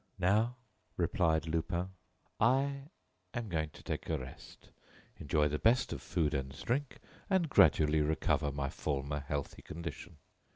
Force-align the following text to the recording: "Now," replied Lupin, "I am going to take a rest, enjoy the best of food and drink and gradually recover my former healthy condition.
"Now," 0.17 0.55
replied 0.97 1.45
Lupin, 1.47 1.89
"I 2.39 2.85
am 3.35 3.49
going 3.49 3.69
to 3.69 3.83
take 3.83 4.09
a 4.09 4.17
rest, 4.17 4.69
enjoy 5.19 5.47
the 5.47 5.59
best 5.59 5.93
of 5.93 6.01
food 6.01 6.33
and 6.33 6.59
drink 6.65 6.97
and 7.29 7.47
gradually 7.47 8.01
recover 8.01 8.51
my 8.51 8.71
former 8.71 9.19
healthy 9.19 9.61
condition. 9.61 10.17